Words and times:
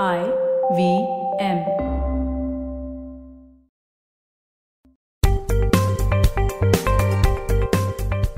I 0.00 0.20
V 0.72 0.84
M. 1.38 1.58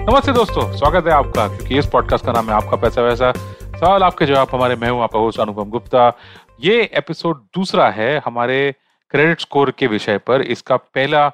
नमस्ते 0.01 0.33
दोस्तों, 0.33 0.73
स्वागत 0.73 1.07
है 1.07 1.13
आपका, 1.13 1.47
क्योंकि 1.49 1.79
इस 1.79 1.87
पॉडकास्ट 1.87 2.27
का 2.27 2.33
नाम 2.33 2.49
है 2.49 2.55
आपका 2.55 2.77
पैसा 2.77 3.03
वैसा। 3.03 3.33
सवाल 3.33 4.03
आपके 4.03 4.27
जवाब 4.27 4.49
हमारे, 4.53 4.77
मैं 4.77 4.91
हूँ 4.91 5.03
आपका 5.03 5.19
होस्ट 5.19 5.41
अनुपम 5.41 5.71
गुप्ता। 5.71 6.13
ये 6.61 6.83
एपिसोड 6.95 7.47
दूसरा 7.55 7.89
है 7.91 8.19
हमारे 8.25 8.75
क्रेडिट 9.11 9.41
स्कोर 9.41 9.71
के 9.71 9.87
विषय 9.87 10.19
पर। 10.19 10.43
इसका 10.43 10.77
पहला 10.77 11.29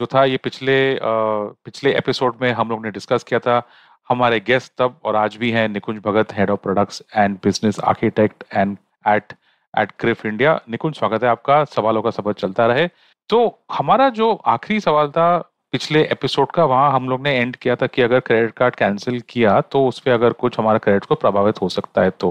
जो 0.00 0.06
था, 0.06 0.24
ये 0.24 0.36
पिछले 0.36 0.98
पिछले 1.02 1.96
एपिसोड 1.96 2.38
में 2.42 2.52
हम 2.52 2.70
लोग 2.70 2.84
ने 2.84 2.90
डिस्कस 2.90 3.24
किया 3.28 3.40
था। 3.40 3.62
हमारे 4.08 4.40
गेस्ट 4.40 4.72
तब 4.78 5.00
और 5.04 5.16
आज 5.16 5.36
भी 5.36 5.50
हैं 5.50 5.68
Nikunj 5.68 6.02
Bhagat 6.04 6.32
head 6.32 6.50
of 6.50 6.60
products 6.62 7.02
and 7.16 7.38
business 7.44 7.80
architect 7.80 8.44
and 8.54 8.76
at 9.08 9.32
at 9.76 9.90
CRIF 10.00 10.24
India 10.26 10.60
Nikunj, 10.70 10.94
स्वागत 10.94 11.24
है 11.24 11.28
आपका। 11.28 11.62
सवालों 11.64 12.02
का 12.02 12.10
सफ़र 12.10 12.32
चलता 12.32 12.66
रहे। 12.66 12.88
तो 13.30 13.58
हमारा 13.72 14.08
जो 14.08 14.32
आखिरी 14.46 14.80
सवाल 14.80 15.08
था 15.08 15.38
पिछले 15.72 16.02
एपिसोड 16.02 16.50
का, 16.50 16.64
वहाँ 16.64 16.92
हम 16.92 17.08
लोग 17.08 17.22
ने 17.22 17.34
एंड 17.38 17.56
किया 17.56 17.76
था 17.76 17.86
कि 17.86 18.02
अगर 18.02 18.20
क्रेडिट 18.20 18.52
कार्ड 18.52 18.74
कैंसिल 18.74 19.20
किया 19.28 19.60
तो 19.62 19.84
उस 19.86 19.98
पर 20.00 20.10
अगर 20.10 20.32
कुछ 20.34 20.58
हमारा 20.58 20.78
क्रेडिट 20.78 21.04
को 21.04 21.14
प्रभावित 21.14 21.60
हो 21.62 21.68
सकता 21.68 22.02
है 22.02 22.10
तो। 22.10 22.28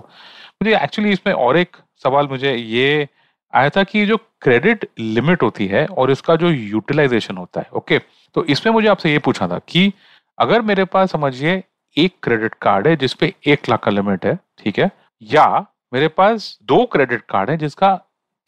मुझे 0.63 0.75
एक्चुअली 0.77 1.11
इसमें 1.11 1.33
और 1.33 1.57
एक 1.57 1.77
सवाल 2.03 2.27
मुझे 2.27 2.53
ये 2.53 3.07
आया 3.53 3.69
था 3.69 3.83
कि 3.83 4.05
जो 4.05 4.17
क्रेडिट 4.41 4.89
लिमिट 4.99 5.43
होती 5.43 5.67
है 5.67 5.85
और 5.87 6.11
इसका 6.11 6.35
जो 6.35 6.49
यूटिलाइजेशन 6.49 7.37
होता 7.37 7.61
है 7.61 7.69
ओके 7.73 7.99
तो 8.35 8.43
इसमें 8.45 8.73
मुझे 8.73 8.87
आपसे 8.87 9.11
ये 9.11 9.19
पूछना 9.19 9.47
था 9.47 9.59
कि 9.67 9.91
अगर 10.37 10.61
मेरे 10.61 10.85
पास 10.85 11.11
समझिए 11.11 11.61
एक 11.97 12.15
क्रेडिट 12.23 12.53
कार्ड 12.61 12.87
है 12.87 12.95
जिसपे 12.95 13.33
एक 13.47 13.69
लाख 13.69 13.83
का 13.83 13.91
लिमिट 13.91 14.25
है, 14.25 14.37
ठीक 14.59 14.79
है? 14.79 14.89
या 15.21 15.65
मेरे 15.95 16.07
पास 16.17 16.57
दो 16.63 16.83
क्रेडिट 16.93 17.21
कार्ड 17.29 17.49
है 17.49 17.57
जिसका 17.57 17.93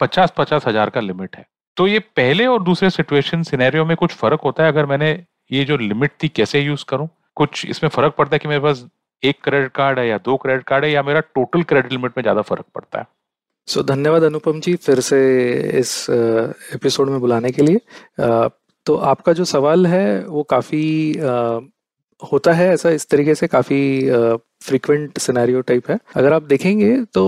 पचास 0.00 0.32
पचास 0.36 0.66
हज़ार 0.66 0.90
का 0.90 1.00
लिमिट 1.00 1.36
है। 1.36 1.46
तो 1.76 1.86
ये 1.86 1.98
पहले 2.16 2.46
और 2.46 2.62
दूसरे 2.62 2.90
सिचुएशन 2.90 3.42
सिनेरियो 3.42 3.84
में 3.84 3.96
कुछ 3.96 4.14
फ़र्क 4.14 4.40
होता 4.44 4.62
है 4.62 4.72
अगर 4.72 4.86
मैंने 4.86 5.10
ये 5.52 5.64
जो 5.64 5.76
लिमिट 5.78 6.12
थी 6.22 6.28
कैसे 6.30 6.60
यूज़ 6.60 6.84
करूँ? 6.88 7.08
कुछ 7.36 7.64
इसमें 7.66 7.88
फ़र्क 7.90 8.14
पड़ता 8.18 8.34
है 8.34 8.38
कि 8.38 8.48
मेरे 8.48 8.60
पास 8.60 8.84
एक 9.22 9.40
क्रेडिट 9.44 9.72
कार्ड 9.72 9.98
है 9.98 10.06
या 10.08 10.18
दो 10.24 10.36
क्रेडिट 10.36 10.64
कार्ड 10.64 10.84
है 10.84 10.90
या 10.90 11.02
मेरा 11.02 11.20
टोटल 11.34 11.62
क्रेडिट 11.62 11.92
लिमिट 11.92 12.12
में 12.16 12.22
ज़्यादा 12.22 12.42
फ़र्क 12.42 12.64
पड़ता 12.74 12.98
है? 12.98 13.06
सो 13.68 13.80
so, 13.80 13.86
धन्यवाद 13.88 14.22
अनुपम 14.22 14.60
जी 14.60 14.74
फिर 14.76 15.00
से 15.00 15.18
इस 15.78 16.06
एपिसोड 16.74 17.10
में 17.10 17.20
बुलाने 17.20 17.50
के 17.52 17.62
लिए। 17.62 17.80
तो 18.86 18.96
आपका 19.06 19.32
जो 19.32 19.44
सवाल 19.46 19.86
है 19.86 20.24
वो 20.26 20.42
काफ़ी 20.50 21.12
होता 22.22 22.52
है 22.52 22.68
ऐसा 22.68 22.90
इस 22.90 23.08
तरीके 23.08 23.34
से 23.34 23.46
काफ़ी 23.46 23.80
फ्रीक्वेंट 24.62 25.18
सिनेरियो 25.18 25.60
टाइप 25.62 25.90
है। 25.90 25.98
अगर 26.16 26.32
आप 26.32 26.42
देखेंगे 26.44 26.96
तो 27.14 27.24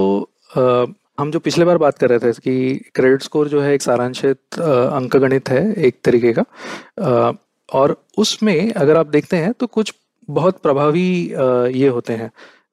हम 1.18 1.30
जो 1.30 1.38
पिछले 1.38 1.64
बार 1.64 1.78
बात 1.78 1.98
कर 1.98 2.08
रहे 2.10 2.18
थे 2.18 2.32
कि 2.34 2.90
क्रेडिट 2.94 3.22
स्कोर 3.22 3.48
जो 3.48 3.60
है 3.60 3.72
एक 3.74 3.82
सारांशित 3.82 4.38
अ, 4.52 4.62
अंकगणित 4.62 5.48
है 5.48 5.72
एक 5.78 5.96
तरीके 6.04 6.32
का 6.32 6.44
और 7.68 7.96
उसमें 8.18 8.72
अगर 8.72 8.96
आप 8.96 9.06
देखते 9.06 9.36
हैं 9.36 9.52
तो 9.52 9.66
कुछ 9.68 9.94
बहुत 10.28 10.60
प्रभावी 10.62 11.10
ये 11.74 11.88
होते 11.88 12.12
हैं 12.12 12.30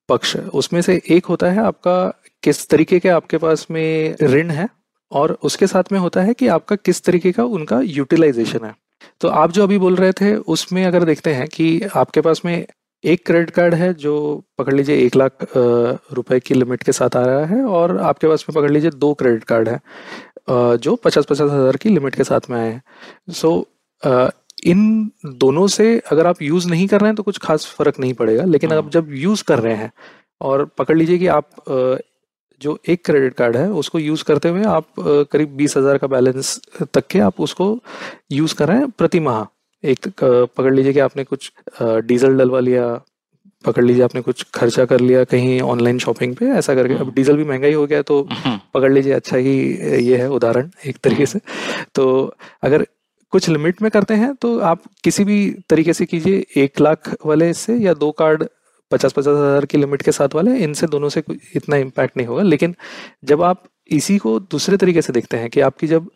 पक्ष। 0.10 0.36
उसमें 0.38 0.82
से 0.82 1.02
एक 1.10 1.26
होता 1.26 1.52
है 1.52 1.64
आपका 1.64 1.98
किस 2.44 2.68
तरीके 2.70 3.00
के 3.00 3.10
आपके 3.10 3.38
पास 3.38 3.66
में 3.72 4.16
ऋण 4.24 4.50
है 4.52 4.68
और 5.12 5.38
उसके 5.44 5.68
साथ 5.68 5.92
में 5.92 6.00
होता 6.00 6.22
है 6.22 6.34
कि 6.34 6.48
आपका 6.48 6.76
किस 6.76 7.04
तरीके 7.04 7.32
का 7.32 7.44
उनका 7.46 7.80
यूटिलाइजेशन 7.84 8.66
है। 8.66 8.74
तो 9.22 9.28
आप 9.36 9.52
जो 9.52 9.64
अभी 9.64 9.78
बोल 9.78 9.96
रहे 9.96 10.12
थे 10.12 10.36
उसमें 10.50 10.84
अगर 10.86 11.04
देखते 11.04 11.34
हैं 11.34 11.48
कि 11.48 11.70
आपके 11.96 12.22
पास 12.22 12.42
में 12.46 12.66
एक 13.04 13.26
क्रेडिट 13.26 13.50
कार्ड 13.50 13.74
है 13.74 13.94
जो 13.96 14.16
पकड़ 14.58 14.74
लीजिए 14.74 14.96
एक 14.98 15.16
लाख 15.16 15.46
रुपए 16.14 16.40
की 16.40 16.56
लिमिट 16.56 16.84
के 16.84 16.92
साथ 16.92 17.16
आ 17.16 17.26
रहा 17.26 17.46
है 17.46 17.64
और 17.72 17.98
आपके 18.02 18.28
पास 18.28 18.46
में 18.50 18.56
पकड़ 18.56 18.72
लीजिए 18.72 18.92
दो 18.98 19.14
क्रेडिट 19.14 19.44
कार्ड 19.44 19.70
है 19.70 19.80
जो 20.78 20.96
पचास 20.96 21.26
पचास 21.26 21.52
हज़ार 21.52 21.78
की 21.78 21.90
लिमिट 21.90 22.16
के 22.16 22.24
साथ 22.24 22.50
में 22.50 22.58
आए 22.60 22.72
हैं 22.72 23.34
सो 23.34 23.52
इन 24.66 25.12
दोनों 25.38 25.68
से 25.68 25.88
अगर 26.12 26.28
आप 26.28 26.42
यूज़ 26.42 26.68
नहीं 26.70 26.88
कर 26.88 27.02
रहे 27.02 27.10
हैं 27.10 27.16
तो 27.16 27.24
कुछ 27.24 27.38
खास 27.38 27.66
फ़र्क 27.78 28.00
नहीं 28.00 28.14
पड़ेगा 28.14 28.44
लेकिन 28.46 28.72
आप 28.72 28.78
हम्म। 28.78 28.90
जब 28.90 29.14
यूज़ 29.16 29.44
कर 29.44 29.60
रहे 29.60 29.76
हैं 29.76 29.92
और 30.42 30.66
पकड़ 30.78 30.98
लीजिए 30.98 31.18
कि 31.18 31.28
आप 31.28 31.50
जो 32.62 32.78
एक 32.90 33.06
क्रेडिट 33.06 33.34
कार्ड 33.34 33.58
है 33.58 33.70
उसको 33.74 34.00
यूज़ 34.00 34.24
करते 34.24 34.50
हुए 34.50 34.64
आप 34.66 34.86
करीब 35.32 35.56
बीस 35.58 35.78
हज़ार 35.78 35.98
का 35.98 36.08
बैलेंस 36.08 36.60
तक 36.94 37.08
के 37.08 37.20
आप 37.22 37.40
उसको 37.42 37.68
यूज़ 38.32 38.56
कर 38.56 38.68
रहे 38.68 38.78
हैं 38.78 38.90
प्रति 38.92 39.20
माह। 39.20 39.44
एक 39.84 40.08
पकड़ 40.18 40.74
लीजिए 40.74 40.94
कि 40.94 41.00
आपने 41.00 41.24
कुछ 41.24 41.52
डीजल 41.82 42.38
डलवा 42.38 42.60
लिया 42.60 42.88
पकड़ 43.66 43.84
लीजिए 43.84 44.04
आपने 44.04 44.22
कुछ 44.22 44.44
खर्चा 44.56 44.86
कर 44.86 45.00
लिया 45.00 45.24
कहीं 45.26 45.60
ऑनलाइन 45.64 46.00
शॉपिंग 46.00 46.36
पे 46.36 46.46
ऐसा 46.48 46.76
करके। 46.76 46.94
अब 46.94 47.00
हम्म। 47.00 47.14
डीजल 47.14 47.38
भी 47.38 47.44
महँगा 47.46 47.68
ही 47.68 47.74
हो 47.74 47.86
गया 47.88 47.98
है, 47.98 48.04
तो 48.04 48.28
पकड़ 48.74 48.92
लीजिए 48.92 49.14
अच्छा 49.14 49.38
ही 49.38 49.56
ये 50.04 50.18
है 50.18 50.30
उदाहरण 50.32 50.70
एक 50.88 50.98
तरीके 51.04 51.26
से। 51.26 51.40
तो 51.96 52.36
अगर 52.64 52.86
कुछ 53.34 53.50
लिमिट 53.50 53.82
में 53.82 53.90
करते 53.92 54.14
हैं 54.16 54.34
तो 54.36 54.58
आप 54.62 54.82
किसी 55.04 55.24
भी 55.24 55.40
तरीके 55.70 55.94
से 55.94 56.06
कीजिए 56.06 56.46
एक 56.58 56.80
लाख 56.82 57.16
वाले 57.26 57.54
से 57.56 57.76
या 57.78 57.94
दो 57.96 58.12
कार्ड 58.14 58.44
पचास 58.92 59.14
पचास 59.14 59.28
हज़ार 59.28 59.66
की 59.66 59.78
लिमिट 59.78 60.02
के 60.02 60.12
साथ 60.12 60.36
वाले 60.36 60.58
इनसे 60.60 60.88
दोनों 60.88 61.10
से 61.10 61.24
इतना 61.56 61.76
इम्पैक्ट 61.78 62.18
नहीं 62.18 62.28
होगा। 62.28 62.44
लेकिन 62.44 62.76
जब 63.26 63.44
आप 63.44 63.64
इसी 63.92 64.18
को 64.18 64.40
दूसरे 64.42 64.78
तरीके 64.78 65.02
से 65.02 65.14
देखते 65.14 65.38
हैं 65.38 65.50
कि 65.50 65.62
आपकी 65.62 65.88
जब 65.88 66.10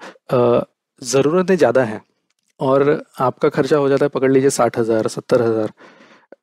ज़रूरतें 1.02 1.56
ज़्यादा 1.56 1.84
हैं 1.84 2.02
और 2.60 3.04
आपका 3.20 3.50
खर्चा 3.50 3.78
हो 3.78 3.90
जाता 3.90 4.06
है 4.06 4.10
पकड़ 4.10 4.32
लीजिए 4.32 4.50
साठ 4.52 4.78
हज़ार 4.78 5.08
सत्तर 5.10 5.42
हज़ार 5.42 5.72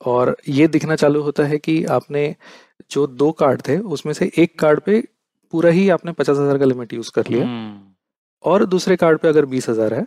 और 0.06 0.36
ये 0.50 0.66
दिखना 0.68 0.96
चालू 0.96 1.22
होता 1.22 1.44
है 1.44 1.58
कि 1.58 1.82
आपने 1.92 2.34
जो 2.90 3.06
दो 3.06 3.30
कार्ड 3.34 3.62
थे 3.68 3.76
उसमें 3.94 4.12
से 4.12 4.30
एक 4.38 4.58
कार्ड 4.58 4.80
पे 4.80 5.00
पूरा 5.52 5.70
ही 5.70 5.88
आपने 5.90 6.12
पचास 6.12 6.38
हज़ार 6.38 6.58
का 6.58 6.64
लिमिट 6.64 6.92
यूज़ 6.92 7.10
कर 7.14 7.28
लिया। 7.30 7.44
हम्म, 7.44 7.78
और 8.44 8.64
दूसरे 8.66 8.96
कार्ड 8.96 9.18
पे 9.18 9.28
अगर 9.28 9.44
बीस 9.46 9.68
हज़ार 9.68 9.94
है 9.94 10.04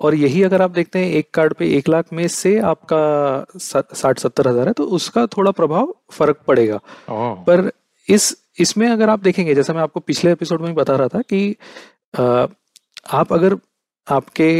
और 0.00 0.14
यही 0.14 0.42
अगर 0.42 0.62
आप 0.62 0.70
देखते 0.70 0.98
हैं 0.98 1.10
एक 1.12 1.28
कार्ड 1.34 1.54
पे 1.54 1.66
एक 1.76 1.88
लाख 1.88 2.12
में 2.12 2.26
से 2.28 2.58
आपका 2.60 3.46
साठ 3.58 4.18
सत्तर 4.18 4.48
हज़ार 4.48 4.68
है 4.68 4.72
तो 4.72 4.84
उसका 4.96 5.26
थोड़ा 5.26 5.50
प्रभाव 5.50 5.94
फ़र्क 6.12 6.40
पड़ेगा। 6.46 6.80
पर 7.08 7.70
इस 8.08 8.36
इसमें 8.60 8.88
अगर 8.88 9.08
आप 9.08 9.22
देखेंगे 9.22 9.54
जैसा 9.54 9.72
मैं 9.72 9.82
आपको 9.82 10.00
पिछले 10.00 10.32
एपिसोड 10.32 10.60
में 10.60 10.74
बता 10.74 10.96
रहा 10.96 11.08
था 11.08 11.20
कि 11.22 11.56
अ, 12.14 12.46
आप 13.12 13.32
अगर 13.32 13.56
आपके 14.06 14.50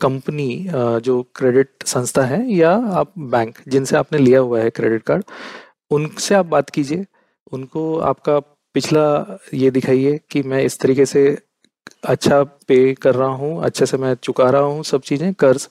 कंपनी 0.00 0.66
जो 1.04 1.22
क्रेडिट 1.34 1.84
संस्था 1.86 2.22
है 2.24 2.40
या 2.52 2.70
आप 2.92 3.12
बैंक 3.18 3.58
जिनसे 3.68 3.96
आपने 3.96 4.18
लिया 4.18 4.40
हुआ 4.40 4.60
है 4.60 4.70
क्रेडिट 4.70 5.02
कार्ड 5.02 5.24
उनसे 5.90 6.34
आप 6.34 6.46
बात 6.46 6.70
कीजिए। 6.70 7.04
उनको 7.52 7.98
आपका 8.02 8.38
पिछला 8.74 9.38
ये 9.54 9.70
दिखाइए 9.70 10.18
कि 10.30 10.42
मैं 10.42 10.62
इस 10.62 10.78
तरीके 10.80 11.06
से 11.06 11.22
अच्छा 12.04 12.42
पे 12.68 12.76
कर 12.94 13.14
रहा 13.14 13.28
हूँ 13.28 13.64
अच्छे 13.64 13.86
से 13.86 13.96
मैं 13.98 14.14
चुका 14.14 14.48
रहा 14.50 14.62
हूँ 14.62 14.82
सब 14.84 15.00
चीज़ें 15.02 15.32
कर्ज 15.34 15.68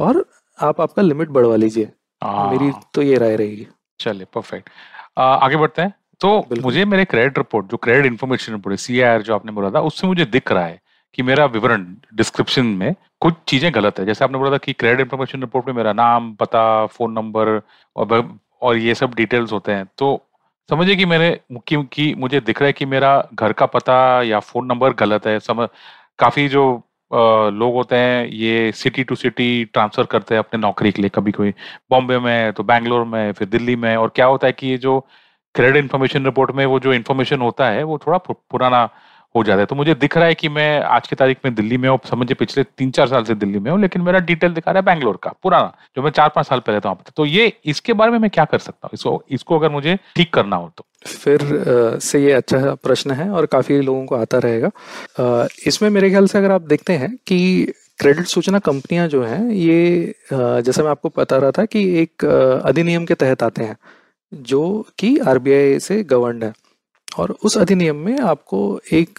और 0.00 0.24
आप 0.58 0.80
आपका 0.80 1.02
लिमिट 1.02 1.28
बढ़वा 1.28 1.56
लीजिए। 1.56 1.84
मेरी 2.22 2.68
हाँ, 2.68 2.80
तो 2.94 3.02
ये 3.02 3.16
राय 3.18 3.36
रहेगी। 3.36 3.66
चलिए 4.00 4.26
परफेक्ट 4.34 4.70
आगे 5.18 5.56
बढ़ते 5.56 5.82
हैं। 5.82 5.94
तो 6.20 6.46
मुझे 6.62 6.84
मेरे 6.84 7.04
क्रेडिट 7.04 7.38
रिपोर्ट 7.38 7.70
जो 7.70 7.76
क्रेडिट 7.76 8.06
इन्फॉर्मेशन 8.06 8.52
रिपोर्ट 8.52 8.78
सी 8.78 8.98
जो 9.24 9.34
आपने 9.34 9.52
बोला 9.52 9.70
था 9.70 9.80
उससे 9.82 10.06
मुझे 10.06 10.24
दिख 10.26 10.52
रहा 10.52 10.64
है 10.64 10.80
कि 11.14 11.22
मेरा 11.22 11.44
विवरण 11.46 11.86
डिस्क्रिप्शन 12.14 12.66
में 12.66 12.94
कुछ 13.20 13.34
चीज़ें 13.48 13.70
गलत 13.74 13.98
है। 13.98 14.04
जैसे 14.06 14.24
आपने 14.24 14.38
बोला 14.38 14.50
था 14.50 14.58
कि 14.58 14.72
क्रेडिट 14.72 15.00
इन्फॉर्मेशन 15.00 15.40
रिपोर्ट 15.40 15.66
में 15.66 15.74
मेरा 15.74 15.92
नाम 15.92 16.32
पता 16.34 16.64
फ़ोन 16.86 17.12
नंबर 17.12 17.60
और 17.96 18.38
और 18.62 18.76
ये 18.76 18.94
सब 18.94 19.14
डिटेल्स 19.14 19.52
होते 19.52 19.72
हैं। 19.72 19.86
तो 19.98 20.14
समझिए 20.68 20.96
कि 20.96 21.04
मेरे 21.04 21.30
कि, 21.66 21.76
कि 21.92 22.14
मुझे 22.18 22.40
दिख 22.40 22.60
रहा 22.60 22.66
है 22.66 22.72
कि 22.72 22.84
मेरा 22.86 23.10
घर 23.34 23.52
का 23.52 23.66
पता 23.66 23.94
या 24.22 24.38
फ़ोन 24.40 24.66
नंबर 24.66 24.92
गलत 24.94 25.26
है। 25.26 25.38
समझ 25.40 25.68
काफ़ी 26.18 26.48
जो 26.48 26.64
लोग 27.10 27.74
होते 27.74 27.96
हैं 27.96 28.26
ये 28.26 28.70
सिटी 28.72 29.04
टू 29.04 29.14
सिटी 29.14 29.64
ट्रांसफ़र 29.64 30.04
करते 30.10 30.34
हैं 30.34 30.38
अपने 30.38 30.60
नौकरी 30.60 30.92
के 30.92 31.02
लिए 31.02 31.10
कभी 31.14 31.32
कोई। 31.32 31.50
बॉम्बे 31.90 32.18
में 32.18 32.52
तो 32.52 32.62
बैंगलोर 32.62 33.04
में 33.04 33.32
फिर 33.32 33.48
दिल्ली 33.48 33.76
में 33.76 33.94
और 33.96 34.12
क्या 34.16 34.26
होता 34.26 34.46
है 34.46 34.52
कि 34.52 34.66
ये 34.66 34.76
जो 34.78 34.98
क्रेडिट 35.54 35.76
इन्फॉर्मेशन 35.76 36.24
रिपोर्ट 36.24 36.50
में 36.56 36.64
वो 36.66 36.78
जो 36.80 36.92
इन्फॉर्मेशन 36.92 37.40
होता 37.40 37.68
है 37.70 37.82
वो 37.84 37.98
थोड़ा 38.06 38.18
पुराना 38.28 38.88
हो 39.34 39.42
जाता 39.44 39.60
है। 39.60 39.66
तो 39.66 39.74
मुझे 39.74 39.94
दिख 39.96 40.16
रहा 40.16 40.26
है 40.26 40.34
कि 40.34 40.48
मैं 40.50 40.80
आज 40.82 41.08
की 41.08 41.16
तारीख 41.16 41.38
में 41.44 41.54
दिल्ली 41.54 41.76
में 41.76 41.88
हूँ। 41.88 41.98
समझिए 42.06 42.34
पिछले 42.34 42.64
तीन 42.64 42.90
चार 42.90 43.08
साल 43.08 43.24
से 43.24 43.34
दिल्ली 43.36 43.58
में 43.58 43.70
हूँ, 43.70 43.80
लेकिन 43.80 44.02
मेरा 44.02 44.18
डिटेल 44.20 44.54
दिखा 44.54 44.70
रहा 44.70 44.80
है 44.80 44.84
बैंगलोर 44.86 45.18
का, 45.22 45.32
पुराना, 45.42 45.72
जो 45.96 46.02
मैं 46.02 46.10
चार 46.12 46.28
पाँच 46.28 46.46
साल 46.46 46.60
पहले 46.60 46.80
था 46.80 46.88
वहाँ 46.88 46.94
पे 46.96 47.12
तो 47.16 47.24
ये 47.26 47.52
इसके 47.66 47.92
बारे 47.92 48.12
में 48.12 48.18
मैं 48.18 48.30
क्या 48.30 48.44
कर 48.44 48.58
सकता 48.60 48.86
हूँ? 48.86 48.90
इसको 48.94 49.22
इसको 49.30 49.58
अगर 49.58 49.70
मुझे 49.70 49.98
ठीक 50.16 50.32
करना 50.34 50.56
हो 50.56 50.72
तो। 50.76 50.84
फिर 51.02 51.98
से 52.02 52.22
ये 52.24 52.32
अच्छा 52.32 52.74
प्रश्न 52.74 53.10
है 53.10 53.28
और 53.30 53.46
काफ़ी 53.48 53.80
लोगों 53.80 54.04
को 54.06 54.16
आता 54.16 54.38
रहेगा। 54.38 54.70
इसमें 55.66 55.88
मेरे 55.90 56.10
ख्याल 56.10 56.26
से 56.26 56.38
अगर 56.38 56.52
आप 56.52 56.62
देखते 56.64 56.92
हैं 56.94 57.16
कि 57.26 57.72
क्रेडिट 57.98 58.26
सूचना 58.26 58.58
कंपनियाँ 58.60 59.06
जो 59.08 59.22
हैं, 59.22 59.50
ये 59.50 60.14
जैसे 60.32 60.82
मैं 60.82 60.90
आपको 60.90 61.12
बता 61.16 61.36
रहा 61.36 61.50
था 61.50 61.64
कि 61.64 61.82
एक 62.00 62.24
अधिनियम 62.64 63.04
के 63.06 63.14
तहत 63.14 63.42
आते 63.42 63.64
हैं, 63.64 63.76
जो 64.32 64.86
कि 64.98 65.16
आरबीआई 65.18 65.78
से 65.80 66.02
गवर्नड 66.04 66.44
है। 66.44 66.52
और 67.18 67.34
उस 67.44 67.56
अधिनियम 67.58 67.96
में 67.98 68.18
आपको 68.20 68.58
एक 68.92 69.18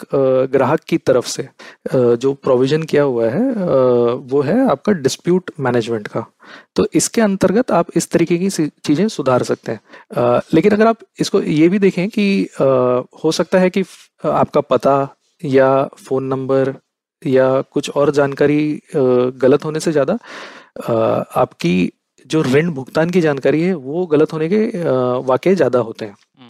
ग्राहक 0.52 0.80
की 0.88 0.98
तरफ़ 1.00 1.28
से 1.28 1.48
जो 1.94 2.34
प्रोविज़न 2.36 2.84
किया 2.84 3.04
हुआ 3.04 3.30
है 3.30 3.42
वो 4.26 4.42
है 4.42 4.60
आपका 4.72 4.94
डिस्प्यूट 4.94 5.52
मैनेजमेंट 5.60 6.08
का। 6.08 6.26
तो 6.76 6.86
इसके 6.94 7.22
अंतर्गत 7.22 7.72
आप 7.72 7.88
इस 7.96 8.10
तरीके 8.12 8.38
की 8.38 8.50
चीज़ें 8.50 9.08
सुधार 9.10 9.44
सकते 9.44 9.72
हैं। 9.72 10.42
लेकिन 10.54 10.72
अगर 10.72 10.88
आप 10.88 10.98
इसको 11.20 11.42
ये 11.42 11.70
भी 11.70 11.80
देखें 11.80 12.08
कि 12.10 12.48
हो 13.24 13.32
सकता 13.32 13.60
है 13.60 13.70
कि 13.70 13.84
आपका 14.24 14.62
पता 14.64 14.96
या 15.44 15.72
फ़ोन 16.00 16.24
नंबर 16.26 16.74
या 17.22 17.50
कुछ 17.64 17.90
और 17.92 18.12
जानकारी 18.12 18.82
गलत 18.96 19.66
होने 19.66 19.80
से 19.80 19.92
ज़्यादा 19.92 20.18
आपकी 21.36 21.92
जो 22.26 22.42
ऋण 22.44 22.70
भुगतान 22.72 23.10
की 23.10 23.22
जानकारी 23.22 23.62
है 23.62 23.74
वो 23.76 24.06
गलत 24.08 24.34
होने 24.34 24.48
के 24.50 24.66
वाकई 25.28 25.56
ज़्यादा 25.56 25.80
होते 25.80 26.06
हैं। 26.06 26.16
हम्म। 26.40 26.50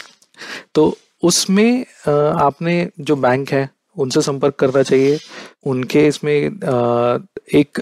तो 0.75 0.95
उसमें 1.23 1.85
आपने 2.07 2.89
जो 2.99 3.15
बैंक 3.15 3.51
है, 3.51 3.69
उनसे 3.97 4.21
संपर्क 4.21 4.55
करना 4.55 4.83
चाहिए। 4.83 5.17
उनके 5.65 6.07
इसमें 6.07 6.33
एक 6.33 7.79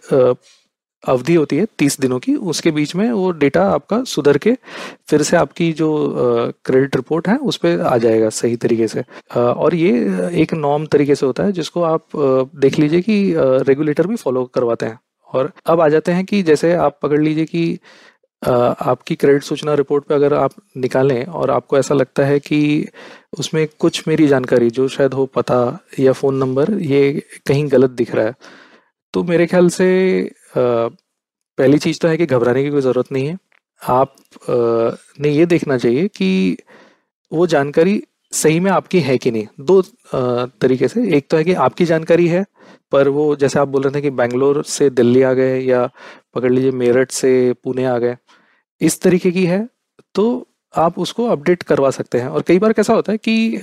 अवधि 1.03 1.35
होती 1.35 1.57
है 1.57 1.65
तीस 1.79 1.99
दिनों 1.99 2.17
की। 2.19 2.35
उसके 2.51 2.71
बीच 2.71 2.93
में 2.95 3.11
वो 3.11 3.31
डेटा 3.33 3.63
आपका 3.67 4.03
सुधर 4.03 4.37
के 4.37 4.53
फिर 5.09 5.21
से 5.23 5.37
आपकी 5.37 5.71
जो 5.73 5.89
क्रेडिट 6.65 6.95
रिपोर्ट 6.95 7.27
है, 7.27 7.37
उस 7.37 7.57
पर 7.57 7.79
आ 7.81 7.97
जाएगा 7.97 8.29
सही 8.31 8.55
तरीके 8.55 8.87
से। 8.87 9.03
और 9.35 9.75
ये 9.75 9.91
एक 10.41 10.53
नॉर्म 10.53 10.85
तरीके 10.85 11.15
से 11.15 11.25
होता 11.25 11.43
है, 11.43 11.51
जिसको 11.51 11.83
आप 11.83 12.05
देख 12.15 12.79
लीजिए 12.79 13.01
कि 13.01 13.33
रेगुलेटर 13.37 14.07
भी 14.07 14.15
फॉलो 14.15 14.43
करवाते 14.55 14.85
हैं। 14.85 14.99
और 15.29 15.51
अब 15.65 15.81
आ 15.81 15.87
जाते 15.89 16.11
हैं 16.11 16.25
कि 16.25 16.43
जैसे 16.43 16.73
आप 16.75 16.99
पकड़ 17.03 17.21
लीजिए 17.21 17.45
कि 17.45 17.79
आपकी 18.41 19.15
क्रेडिट 19.15 19.43
सूचना 19.43 19.73
रिपोर्ट 19.73 20.03
पे 20.05 20.13
अगर 20.15 20.33
आप 20.33 20.51
निकालें 20.77 21.25
और 21.25 21.51
आपको 21.51 21.77
ऐसा 21.77 21.95
लगता 21.95 22.23
है 22.25 22.39
कि 22.39 22.87
उसमें 23.39 23.67
कुछ 23.79 24.03
मेरी 24.07 24.27
जानकारी 24.27 24.69
जो 24.69 24.87
शायद 24.87 25.13
हो 25.13 25.25
पता 25.25 25.57
या 25.99 26.11
फ़ोन 26.11 26.35
नंबर 26.37 26.73
ये 26.81 27.11
कहीं 27.47 27.67
गलत 27.71 27.91
दिख 27.91 28.15
रहा 28.15 28.25
है 28.25 28.33
तो 29.13 29.23
मेरे 29.23 29.47
ख्याल 29.47 29.69
से 29.69 29.87
पहली 30.57 31.77
चीज़ 31.79 31.99
तो 32.01 32.07
है 32.07 32.17
कि 32.17 32.25
घबराने 32.25 32.63
की 32.63 32.69
कोई 32.71 32.81
ज़रूरत 32.81 33.11
नहीं 33.11 33.27
है। 33.27 33.37
आप 33.81 34.15
ने 35.19 35.29
ये 35.29 35.45
देखना 35.45 35.77
चाहिए 35.77 36.07
कि 36.07 36.57
वो 37.31 37.47
जानकारी 37.47 38.01
सही 38.31 38.59
में 38.59 38.69
आपकी 38.71 38.99
है 39.01 39.17
कि 39.17 39.31
नहीं? 39.31 39.47
दो 39.61 39.81
तरीके 40.61 40.87
से। 40.87 41.07
एक 41.17 41.27
तो 41.29 41.37
है 41.37 41.43
कि 41.43 41.53
आपकी 41.55 41.85
जानकारी 41.85 42.27
है, 42.27 42.45
पर 42.91 43.07
वो 43.09 43.35
जैसे 43.35 43.59
आप 43.59 43.67
बोल 43.67 43.83
रहे 43.83 43.95
थे 43.95 44.01
कि 44.01 44.09
बैंगलोर 44.11 44.63
से 44.65 44.89
दिल्ली 44.91 45.21
आ 45.21 45.33
गए 45.33 45.59
या 45.61 45.89
पकड़ 46.35 46.51
लीजिए 46.51 46.71
मेरठ 46.73 47.11
से 47.11 47.31
पुणे 47.63 47.85
आ 47.85 47.97
गए, 47.97 48.15
इस 48.81 49.01
तरीके 49.01 49.31
की 49.31 49.45
है 49.45 49.67
तो 50.15 50.47
आप 50.73 50.99
उसको 50.99 51.25
अपडेट 51.27 51.63
करवा 51.63 51.89
सकते 51.91 52.19
हैं। 52.19 52.27
और 52.27 52.41
कई 52.41 52.59
बार 52.59 52.73
कैसा 52.73 52.93
होता 52.93 53.11
है 53.11 53.17
कि 53.19 53.59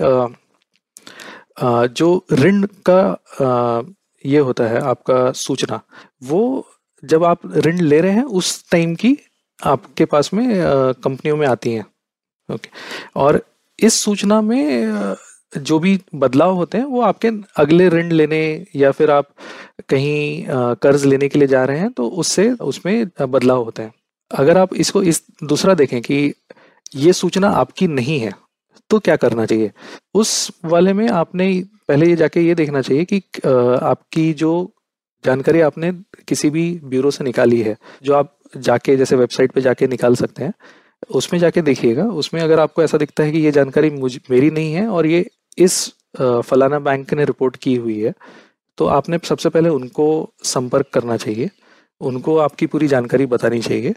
जो 1.93 2.25
ऋण 2.33 2.67
का 2.89 3.97
ये 4.25 4.39
होता 4.39 4.65
है 4.65 4.81
आपका 4.83 5.31
सूचना, 5.35 5.81
वो 6.23 6.67
जब 7.03 7.25
आप 7.25 7.41
ऋण 7.57 7.81
ले 7.81 8.01
रहे 8.01 8.13
हैं, 8.13 8.23
उस 8.25 8.71
टाइम 8.71 8.95
की 8.95 9.17
आपके 9.59 10.05
पास 10.05 10.33
में 10.35 10.47
कंपनियों 11.03 11.37
में 11.37 11.47
आती 11.47 11.73
हैं। 11.73 11.85
ओके। 12.49 12.69
और 13.17 13.43
इस 13.79 13.95
सूचना 13.95 14.41
में 14.43 15.15
जो 15.59 15.79
भी 15.79 16.01
बदलाव 16.15 16.55
होते 16.55 16.79
हैं, 16.79 16.85
वो 16.85 17.01
आपके 17.03 17.29
अगले 17.57 17.89
ऋण 17.89 18.11
लेने 18.13 18.41
या 18.77 18.91
फिर 18.91 19.11
आप 19.11 19.29
कहीं 19.89 20.45
कर्ज 20.83 21.05
लेने 21.05 21.29
के 21.29 21.39
लिए 21.39 21.49
जा 21.49 21.65
रहे 21.65 21.79
हैं 21.79 21.91
तो 21.93 22.09
उससे 22.23 22.51
उसमें 22.53 23.07
बदलाव 23.23 23.63
होते 23.65 23.83
हैं। 23.83 23.93
अगर 24.31 24.59
आप 24.59 24.75
इसको 24.75 25.03
इस 25.03 25.23
दूसरा 25.45 25.75
देखें 25.75 26.01
कि 26.03 26.33
ये 26.97 27.13
सूचना 27.13 27.49
आपकी 27.51 27.87
नहीं 27.89 28.19
है 28.21 28.33
तो 28.91 28.99
क्या 28.99 29.17
करना 29.17 29.47
चाहिए? 29.47 29.71
उस 30.15 30.51
वाले 30.65 30.93
में 30.93 31.09
आपने 31.09 31.49
पहले 31.89 32.07
ये 32.07 32.17
जाके 32.17 32.41
ये 32.41 32.55
देखना 32.55 32.81
चाहिए 32.83 33.05
कि 33.05 33.23
आपकी 33.83 34.33
जो 34.35 34.51
जानकारी 35.25 35.61
आपने 35.61 35.93
किसी 36.29 36.51
भी 36.51 36.71
ब्यूरो 36.85 37.11
से 37.11 37.25
निकाली 37.25 37.61
है, 37.61 37.77
जो 38.03 38.15
आप 38.15 38.35
जाके 38.57 38.97
जैसे 38.97 39.17
वेबसाइट 39.17 39.53
पे 39.53 39.61
जाके 39.61 39.87
निकाल 39.87 40.15
सकते 40.17 40.45
हैं 40.45 40.53
उसमें 41.11 41.39
जाके 41.41 41.63
देखिएगा। 41.63 42.05
उसमें 42.15 42.41
अगर 42.43 42.61
आपको 42.61 42.83
ऐसा 42.83 42.99
दिखता 42.99 43.25
है 43.25 43.33
कि 43.33 43.39
ये 43.39 43.51
जानकारी 43.53 43.91
मुझ 43.91 44.19
मेरी 44.31 44.51
नहीं 44.51 44.73
है 44.73 44.87
और 44.89 45.07
ये 45.07 45.25
इस 45.59 45.87
फलाना 46.17 46.79
बैंक 46.81 47.15
ने 47.15 47.25
रिपोर्ट 47.25 47.57
की 47.57 47.75
हुई 47.77 47.99
है 48.01 48.15
तो 48.79 48.87
आपने 48.89 49.19
सबसे 49.25 49.49
पहले 49.49 49.69
उनको 49.69 50.09
संपर्क 50.45 50.87
करना 50.93 51.17
चाहिए। 51.17 51.51
उनको 52.01 52.37
आपकी 52.39 52.67
पूरी 52.67 52.89
जानकारी 52.89 53.27
बतानी 53.27 53.61
चाहिए। 53.61 53.95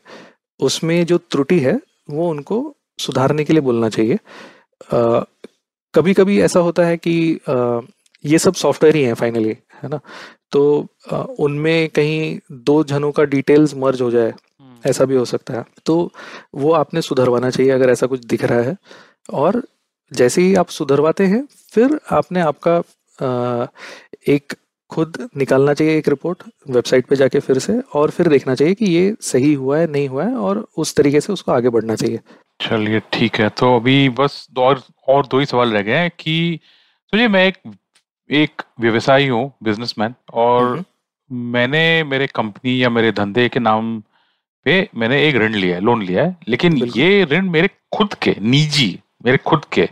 उसमें 0.60 1.06
जो 1.06 1.18
त्रुटि 1.32 1.60
है 1.60 1.80
वो 2.10 2.30
उनको 2.30 2.58
सुधारने 3.00 3.44
के 3.44 3.54
लिए 3.54 3.62
बोलना 3.62 3.90
चाहिए। 3.90 4.20
कभी 5.94 6.14
कभी 6.14 6.40
ऐसा 6.42 6.60
होता 6.60 6.84
है 6.86 6.98
कि 6.98 7.40
आ, 7.50 7.80
ये 8.26 8.40
सब 8.40 8.54
सॉफ्टवेयर 8.54 8.96
ही 8.96 9.04
है 9.04 9.14
फाइनली 9.14 9.56
है 9.84 9.90
ना? 9.90 10.00
तो 10.52 10.88
उनमें 11.40 11.90
कहीं 11.90 12.40
दो 12.52 12.84
जनों 12.84 13.12
का 13.12 13.24
डिटेल्स 13.26 13.74
मर्ज 13.76 14.02
हो 14.02 14.10
जाए। 14.12 14.30
हम्म। 14.30 14.71
ऐसा 14.86 15.06
भी 15.06 15.16
हो 15.16 15.26
सकता 15.26 15.54
है। 15.54 15.66
तो 15.86 16.12
वो 16.56 16.72
आपने 16.74 17.02
सुधरवाना 17.02 17.50
चाहिए 17.50 17.72
अगर 17.72 17.90
ऐसा 17.90 18.08
कुछ 18.08 18.26
दिख 18.26 18.44
रहा 18.44 18.62
है। 18.62 18.76
और 19.34 19.62
जैसे 20.12 20.42
ही 20.42 20.56
आप 20.56 20.70
सुधरवाते 20.70 21.26
हैं 21.26 21.48
फिर 21.72 22.00
आपने 22.12 22.42
आपका 22.42 22.82
आ, 23.20 23.66
एक 24.28 24.54
खुद 24.90 25.30
निकालना 25.38 25.74
चाहिए 25.74 25.98
एक 25.98 26.08
रिपोर्ट 26.10 26.44
वेबसाइट 26.70 27.06
पे 27.06 27.16
जाके 27.16 27.40
फिर 27.40 27.60
से 27.60 27.80
और 27.94 28.10
फिर 28.10 28.28
देखना 28.28 28.56
चाहिए 28.56 28.74
कि 28.74 28.86
ये 28.86 29.16
सही 29.22 29.54
हुआ 29.54 29.78
है 29.78 29.92
नहीं 29.92 30.08
हुआ 30.10 30.24
है 30.24 30.36
और 30.36 30.68
उस 30.78 30.96
तरीके 30.96 31.22
से 31.22 31.34
उसको 31.34 31.52
आगे 31.52 31.70
बढ़ना 31.70 31.96
चाहिए। 31.96 32.20
चलिए 32.62 33.02
ठीक 33.14 33.36
है। 33.36 33.50
तो 33.50 33.76
अभी 33.76 34.10
बस 34.10 34.48
दो 34.52 34.62
और, 34.62 34.82
और 35.08 35.26
दो 35.26 35.40
ही 35.40 35.46
सवाल 35.46 35.72
रह 35.72 35.82
गए 35.82 35.92
हैं 35.92 36.12
कि 36.20 36.60
तो 37.14 37.30
मैं 37.30 37.48
एक 37.48 37.58
एक 38.30 38.62
व्यवसायी 38.80 39.28
हूँ 39.28 39.52
बिजनेसमैन 39.64 40.14
और 40.34 40.84
मैंने 41.32 42.04
मेरे 42.04 42.28
कंपनी 42.28 42.84
या 42.84 42.90
मेरे 42.90 43.12
धंधे 43.12 43.50
के 43.50 43.60
नाम 43.60 44.04
पे 44.66 44.90
मैंने 44.96 45.24
एक 45.28 45.36
ऋण 45.36 45.54
लिया 45.54 45.76
है 45.76 45.82
लोन 45.82 46.02
लिया 46.04 46.24
है 46.24 46.36
लेकिन 46.48 46.78
ये 46.96 47.24
ऋण 47.24 47.50
मेरे 47.50 47.70
खुद 47.92 48.14
के 48.14 48.36
निजी 48.42 49.00
मेरे 49.26 49.38
खुद 49.38 49.66
के 49.74 49.90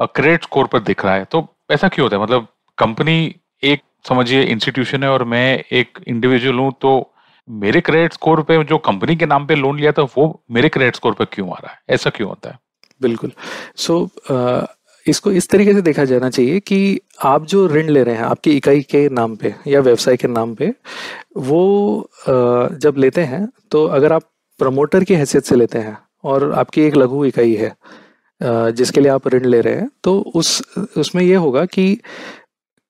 क्रेडिट 0.00 0.42
स्कोर 0.42 0.66
पर 0.66 0.78
दिख 0.80 1.04
रहा 1.04 1.14
है। 1.14 1.24
तो 1.24 1.46
ऐसा 1.70 1.88
क्यों 1.88 2.04
होता 2.04 2.16
है? 2.16 2.22
मतलब 2.22 2.46
कंपनी 2.78 3.34
एक 3.62 3.82
समझिए 4.08 4.42
इंस्टीट्यूशन 4.42 5.02
है 5.02 5.10
और 5.10 5.24
मैं 5.24 5.64
एक 5.72 5.98
इंडिविजुअल 6.08 6.58
हूँ 6.58 6.72
तो 6.80 7.12
मेरे 7.48 7.80
क्रेडिट 7.80 8.12
स्कोर 8.12 8.42
पे 8.42 8.62
जो 8.64 8.78
कंपनी 8.78 9.16
के 9.16 9.26
नाम 9.26 9.46
पे 9.46 9.54
लोन 9.54 9.78
लिया 9.78 9.92
था 9.92 10.02
वो 10.16 10.26
मेरे 10.50 10.68
क्रेडिट 10.68 10.96
स्कोर 10.96 11.14
पे 11.14 11.24
क्यों 11.24 11.50
आ 11.50 11.58
रहा 11.62 11.72
है? 11.72 11.78
ऐसा 11.90 12.10
क्यों 12.10 12.28
होता 12.28 12.50
है? 12.50 12.58
बिल्कुल। 13.02 13.32
सो 13.76 13.98
so, 13.98 14.66
इसको 15.06 15.32
इस 15.32 15.48
तरीके 15.48 15.72
से 15.74 15.82
देखा 15.82 16.04
जाना 16.04 16.30
चाहिए 16.30 16.60
कि 16.60 17.00
आप 17.24 17.46
जो 17.46 17.66
ऋण 17.68 17.88
ले 17.88 18.02
रहे 18.02 18.14
हैं 18.14 18.22
आपकी 18.22 18.56
इकाई 18.56 18.80
के 18.80 19.08
नाम 19.08 19.34
पे 19.36 19.54
या 19.66 19.80
व्यवसाय 19.80 20.16
के 20.16 20.28
नाम 20.28 20.54
पे, 20.54 20.72
वो 21.36 22.10
जब 22.74 22.94
लेते 22.98 23.20
हैं 23.24 23.48
तो 23.70 23.84
अगर 23.88 24.12
आप 24.12 24.22
प्रमोटर 24.60 25.04
की 25.04 25.14
हैसियत 25.14 25.44
से 25.44 25.56
लेते 25.56 25.78
हैं 25.78 25.96
और 26.24 26.52
आपकी 26.52 26.82
एक 26.82 26.96
लघु 26.96 27.24
इकाई 27.24 27.54
है 27.54 27.74
जिसके 28.72 29.00
लिए 29.00 29.10
आप 29.10 29.28
ऋण 29.28 29.44
ले 29.44 29.60
रहे 29.60 29.74
हैं 29.74 29.88
तो 30.04 30.18
उस, 30.34 30.62
उसमें 30.98 31.22
यह 31.22 31.38
होगा 31.38 31.64
कि 31.66 32.00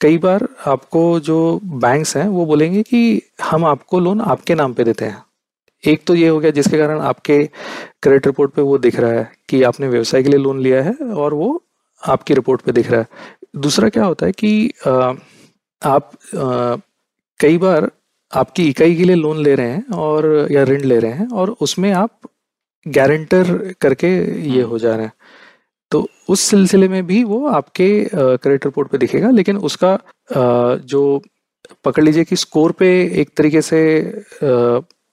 कई 0.00 0.18
बार 0.18 0.46
आपको 0.66 1.02
जो 1.20 1.60
बैंक्स 1.64 2.16
हैं, 2.16 2.26
वो 2.28 2.46
बोलेंगे 2.46 2.82
कि 2.82 3.22
हम 3.42 3.64
आपको 3.64 4.00
लोन 4.00 4.20
आपके 4.20 4.54
नाम 4.54 4.72
पे 4.74 4.84
देते 4.84 5.04
हैं। 5.04 5.22
एक 5.84 6.02
तो 6.06 6.14
ये 6.14 6.28
हो 6.28 6.38
गया 6.40 6.50
जिसके 6.50 6.78
कारण 6.78 7.00
आपके 7.00 7.44
क्रेडिट 8.02 8.26
रिपोर्ट 8.26 8.52
पे 8.52 8.62
वो 8.62 8.78
दिख 8.78 8.98
रहा 9.00 9.10
है 9.10 9.30
कि 9.48 9.62
आपने 9.62 9.88
व्यवसाय 9.88 10.22
के 10.22 10.28
लिए 10.28 10.38
लोन 10.38 10.60
लिया 10.60 10.82
है 10.82 10.92
और 11.14 11.34
वो 11.34 11.62
आपकी 12.08 12.34
रिपोर्ट 12.34 12.60
पे 12.60 12.72
दिख 12.72 12.90
रहा 12.90 13.00
है। 13.00 13.06
दूसरा 13.56 13.88
क्या 13.88 14.04
होता 14.04 14.26
है 14.26 14.32
कि 14.32 14.72
आ, 14.86 15.12
आप 15.82 16.10
कई 17.40 17.58
बार 17.58 17.90
आपकी 18.32 18.68
इकाई 18.68 18.94
के 18.96 19.04
लिए 19.04 19.16
लोन 19.16 19.38
ले 19.42 19.54
रहे 19.54 19.70
हैं 19.70 19.86
और 19.94 20.26
या 20.50 20.62
ऋण 20.64 20.82
ले 20.82 20.98
रहे 20.98 21.12
हैं 21.12 21.28
और 21.28 21.50
उसमें 21.60 21.90
आप 21.92 22.18
गारंटर 22.86 23.74
करके 23.80 24.08
ये 24.50 24.62
हो 24.62 24.78
जा 24.78 24.94
रहे 24.96 25.06
हैं। 25.06 25.12
तो 25.90 26.08
उस 26.28 26.40
सिलसिले 26.40 26.88
में 26.88 27.06
भी 27.06 27.22
वो 27.24 27.46
आपके 27.48 27.88
क्रेडिट 28.14 28.64
रिपोर्ट 28.66 28.88
पे 28.88 28.98
दिखेगा 28.98 29.30
लेकिन 29.30 29.56
उसका 29.56 29.98
जो 30.92 31.22
पकड़ 31.84 32.04
लीजिए 32.04 32.24
कि 32.24 32.36
स्कोर 32.36 32.72
पे 32.72 32.88
एक 33.20 33.30
तरीके 33.36 33.62
से 33.62 33.80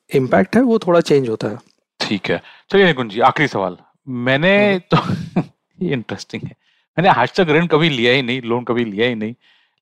इम्पैक्ट 0.09 0.55
है 0.55 0.61
वो 0.61 0.79
थोड़ा 0.79 1.01
चेंज 1.01 1.29
होता 1.29 1.47
है। 1.47 1.57
ठीक 1.99 2.29
है। 2.29 2.41
चलिए 2.71 2.85
निकुंज 2.85 3.11
जी 3.11 3.19
आखिरी 3.19 3.47
सवाल। 3.47 3.77
मैंने 4.07 4.55
हम्म। 4.73 4.79
तो 4.95 5.41
ये 5.85 5.93
इंटरेस्टिंग 5.93 6.43
है। 6.43 6.55
मैंने 6.99 7.09
आज 7.09 7.33
तक 7.33 7.49
ऋण 7.49 7.67
कभी 7.67 7.89
लिया 7.89 8.13
ही 8.13 8.21
नहीं 8.21 8.41
लोन 8.41 8.63
कभी 8.63 8.85
लिया 8.85 9.07
ही 9.07 9.15
नहीं 9.15 9.33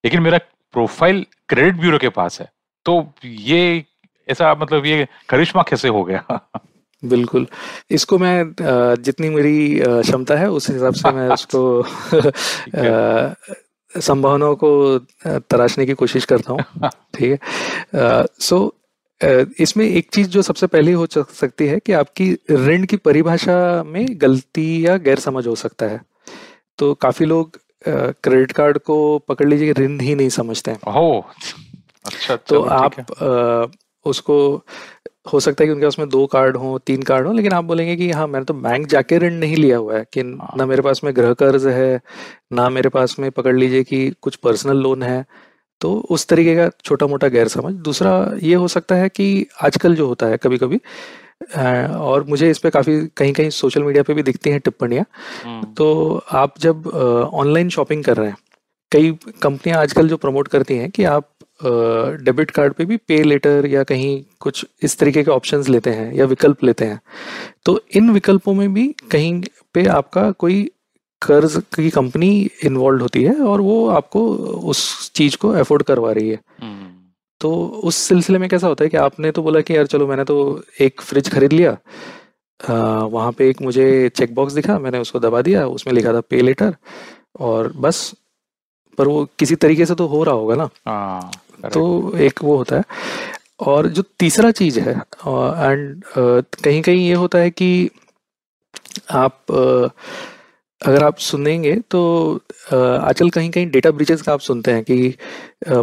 लेकिन 0.03 0.21
मेरा 0.21 0.37
प्रोफ़ाइल 0.73 1.25
क्रेडिट 1.49 1.75
ब्यूरो 1.75 1.97
के 1.97 2.09
पास 2.09 2.39
है। 2.41 2.51
तो 2.85 3.13
ये 3.25 3.85
ऐसा 4.29 4.55
मतलब 4.55 4.85
ये 4.85 5.07
करिश्मा 5.29 5.61
कैसे 5.61 5.87
हो 5.87 6.03
गया? 6.03 6.39
बिल्कुल। 7.03 7.47
इसको 7.91 8.17
मैं 8.17 8.43
जितनी 9.01 9.29
मेरी 9.29 9.79
क्षमता 9.79 10.35
है 10.35 10.49
उस 10.49 10.69
हिसाब 10.69 10.93
से 10.93 11.11
मैं 11.11 11.29
उसको 11.33 11.83
संभावनाओं 13.99 14.55
को 14.55 14.99
तराशने 15.27 15.85
की 15.85 15.93
कोशिश 15.93 16.25
करता 16.25 16.53
हूँ। 16.53 16.89
ठीक 17.15 17.31
है? 17.31 18.25
सो 18.39 18.75
इसमें 19.59 19.85
एक 19.85 20.09
चीज़ 20.13 20.27
जो 20.27 20.41
सबसे 20.41 20.67
पहले 20.67 20.91
हो 20.91 21.07
सकती 21.15 21.67
है 21.67 21.79
कि 21.79 21.93
आपकी 21.93 22.37
ऋण 22.51 22.85
की 22.85 22.97
परिभाषा 22.97 23.83
में 23.83 24.05
गलती 24.11 24.87
या 24.87 24.97
गैर 24.97 25.19
समझ 25.19 25.47
हो 25.47 25.55
सकता 25.55 25.85
है। 25.85 26.01
तो 26.79 26.93
काफ़ी 26.93 27.25
लोग 27.25 27.59
क्रेडिट 27.87 28.51
कार्ड 28.51 28.77
को 28.77 29.19
पकड़ 29.19 29.47
लीजिए 29.47 29.73
ऋण 29.73 29.99
ही 29.99 30.15
नहीं 30.15 30.29
समझते 30.29 30.71
हैं 30.71 30.79
अच्छा 32.05 32.35
तो 32.35 32.61
आप 32.61 32.99
है। 32.99 33.03
अ, 33.03 33.67
उसको 34.05 34.65
हो 35.33 35.39
सकता 35.39 35.63
है 35.63 35.67
कि 35.67 35.73
उनके 35.73 35.85
पास 35.85 35.99
में 35.99 36.09
दो 36.09 36.25
कार्ड 36.25 36.57
हो 36.57 36.77
तीन 36.77 37.01
कार्ड 37.01 37.27
हो 37.27 37.33
लेकिन 37.33 37.53
आप 37.53 37.63
बोलेंगे 37.63 37.95
कि 37.95 38.11
हाँ 38.11 38.27
मैंने 38.27 38.45
तो 38.45 38.53
बैंक 38.53 38.87
जाके 38.87 39.17
ऋण 39.17 39.33
नहीं 39.33 39.55
लिया 39.55 39.77
हुआ 39.77 39.97
है 39.97 40.05
कि 40.13 40.21
हाँ। 40.21 40.53
ना 40.57 40.65
मेरे 40.65 40.81
पास 40.81 41.01
में 41.03 41.15
गृह 41.15 41.33
कर्ज 41.33 41.67
है 41.67 42.01
ना 42.53 42.69
मेरे 42.69 42.89
पास 42.89 43.15
में 43.19 43.31
पकड़ 43.31 43.55
लीजिए 43.55 43.83
कि 43.83 44.13
कुछ 44.21 44.35
पर्सनल 44.35 44.77
लोन 44.77 45.03
है 45.03 45.25
तो 45.81 45.93
उस 46.09 46.27
तरीके 46.27 46.55
का 46.55 46.69
छोटा 46.83 47.07
मोटा 47.07 47.27
गैर 47.27 47.47
समझ 47.47 47.73
दूसरा 47.73 48.31
ये 48.43 48.55
हो 48.55 48.67
सकता 48.67 48.95
है 48.95 49.09
कि 49.09 49.47
आजकल 49.63 49.95
जो 49.95 50.07
होता 50.07 50.25
है 50.25 50.37
कभी 50.37 50.57
कभी 50.57 50.79
और 51.41 52.23
मुझे 52.23 52.49
इस 52.49 52.57
पे 52.57 52.69
काफ़ी 52.69 52.99
कहीं 53.17 53.33
कहीं 53.33 53.49
सोशल 53.49 53.83
मीडिया 53.83 54.03
पे 54.03 54.13
भी 54.13 54.23
दिखती 54.23 54.49
हैं 54.49 54.59
टिप्पणियाँ। 54.59 55.05
हम्म, 55.45 55.73
तो 55.73 56.21
आप 56.31 56.59
जब 56.59 56.87
ऑनलाइन 57.33 57.69
शॉपिंग 57.69 58.03
कर 58.03 58.17
रहे 58.17 58.29
हैं 58.29 58.37
कई 58.91 59.11
कंपनियाँ 59.41 59.79
आजकल 59.79 60.07
जो 60.09 60.17
प्रमोट 60.17 60.47
करती 60.47 60.77
हैं 60.77 60.89
कि 60.91 61.03
आप 61.03 61.29
डेबिट 62.23 62.51
कार्ड 62.51 62.73
पे 62.73 62.85
भी 62.85 62.97
पे 62.97 63.21
लेटर 63.23 63.65
या 63.65 63.83
कहीं 63.83 64.23
कुछ 64.39 64.65
इस 64.83 64.97
तरीके 64.97 65.23
के 65.23 65.31
ऑप्शंस 65.31 65.69
लेते 65.69 65.89
हैं 65.89 66.13
या 66.13 66.25
विकल्प 66.25 66.63
लेते 66.63 66.85
हैं 66.85 66.99
तो 67.65 67.79
इन 67.95 68.09
विकल्पों 68.09 68.53
में 68.53 68.73
भी 68.73 68.87
कहीं 69.11 69.41
पे 69.73 69.85
आपका 69.91 70.29
कोई 70.31 70.63
कर्ज 71.21 71.61
की 71.75 71.89
कंपनी 71.89 72.29
इन्वॉल्व 72.65 73.01
होती 73.01 73.23
है 73.23 73.33
और 73.43 73.61
वो 73.61 73.87
आपको 73.89 74.27
उस 74.71 75.11
चीज़ 75.11 75.37
को 75.37 75.49
अफोर्ड 75.49 75.83
करवा 75.83 76.11
रही 76.11 76.29
है। 76.29 76.39
हम्म, 76.61 76.66
तो 77.41 77.67
उस 77.83 77.95
सिलसिले 77.95 78.39
में 78.39 78.49
कैसा 78.49 78.67
होता 78.67 78.83
है 78.83 78.89
कि 78.89 78.97
आपने 78.97 79.31
तो 79.31 79.43
बोला 79.43 79.61
कि 79.61 79.77
यार 79.77 79.85
चलो 79.85 80.07
मैंने 80.07 80.23
तो 80.23 80.63
एक 80.81 81.01
फ्रिज 81.01 81.29
खरीद 81.29 81.53
लिया 81.53 81.77
आ, 82.69 82.73
वहाँ 83.03 83.31
पे 83.31 83.49
एक 83.49 83.61
मुझे 83.61 84.09
चेक 84.09 84.33
बॉक्स 84.35 84.53
दिखा 84.53 84.79
मैंने 84.79 84.99
उसको 84.99 85.19
दबा 85.19 85.41
दिया 85.41 85.67
उसमें 85.67 85.93
लिखा 85.93 86.13
था 86.13 86.21
पे 86.21 86.41
लेटर 86.41 86.75
और 87.39 87.73
बस 87.75 88.15
पर 88.97 89.07
वो 89.07 89.25
किसी 89.39 89.55
तरीके 89.55 89.85
से 89.85 89.95
तो 89.95 90.07
हो 90.07 90.23
रहा 90.23 90.35
होगा 90.35 90.55
ना 90.55 90.69
हाँ 90.87 91.31
correct. 91.31 91.73
तो 91.73 92.17
एक 92.17 92.43
वो 92.43 92.57
होता 92.57 92.75
है 92.75 92.83
और 93.59 93.87
जो 93.87 94.03
तीसरा 94.19 94.51
चीज़ 94.51 94.79
है 94.79 94.93
एंड 94.93 96.03
कहीं 96.63 96.81
कहीं 96.81 97.07
ये 97.07 97.13
होता 97.13 97.37
है 97.37 97.49
कि 97.49 97.89
आप 99.11 99.51
अ, 99.51 99.89
अगर 100.81 101.03
आप 101.03 101.17
सुनेंगे 101.17 101.73
तो 101.91 101.99
आजकल 102.71 103.29
कहीं 103.29 103.49
कहीं 103.51 103.69
डेटा 103.71 103.91
ब्रीचेस 103.91 104.21
का 104.21 104.33
आप 104.33 104.39
सुनते 104.39 104.71
हैं 104.71 104.83
कि 104.83 105.13